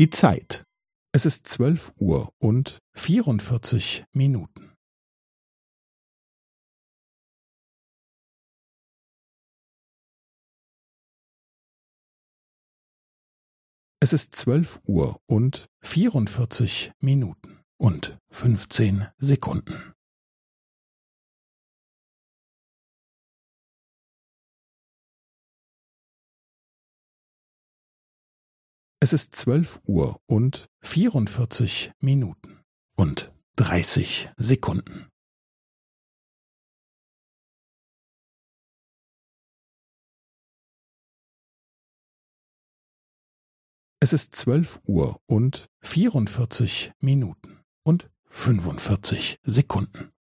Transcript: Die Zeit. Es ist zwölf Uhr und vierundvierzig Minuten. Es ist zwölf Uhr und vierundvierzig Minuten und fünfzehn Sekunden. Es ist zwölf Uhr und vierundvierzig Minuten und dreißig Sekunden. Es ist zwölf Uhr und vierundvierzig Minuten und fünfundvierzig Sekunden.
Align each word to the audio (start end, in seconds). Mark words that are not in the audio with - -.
Die 0.00 0.08
Zeit. 0.08 0.64
Es 1.12 1.26
ist 1.26 1.46
zwölf 1.46 1.92
Uhr 1.98 2.32
und 2.38 2.78
vierundvierzig 2.94 4.06
Minuten. 4.12 4.74
Es 14.00 14.14
ist 14.14 14.34
zwölf 14.34 14.80
Uhr 14.86 15.20
und 15.26 15.66
vierundvierzig 15.82 16.92
Minuten 17.00 17.60
und 17.76 18.16
fünfzehn 18.30 19.08
Sekunden. 19.18 19.89
Es 29.02 29.14
ist 29.14 29.34
zwölf 29.34 29.80
Uhr 29.86 30.20
und 30.26 30.68
vierundvierzig 30.82 31.90
Minuten 32.00 32.60
und 32.96 33.32
dreißig 33.56 34.28
Sekunden. 34.36 35.08
Es 44.00 44.12
ist 44.12 44.34
zwölf 44.34 44.80
Uhr 44.84 45.18
und 45.24 45.70
vierundvierzig 45.80 46.92
Minuten 47.00 47.62
und 47.82 48.10
fünfundvierzig 48.26 49.38
Sekunden. 49.44 50.12